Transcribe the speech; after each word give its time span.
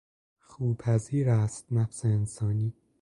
خوپذیر 0.39 1.29
است 1.29 1.71
نفس 1.73 2.05
انسانی 2.05 2.73